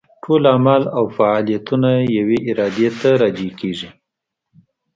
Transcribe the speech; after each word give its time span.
ټول 0.23 0.41
اعمال 0.53 0.83
او 0.97 1.03
فاعلیتونه 1.17 1.89
یوې 2.17 2.39
ارادې 2.51 2.89
ته 2.99 3.09
راجع 3.21 3.49
کېږي. 3.59 3.89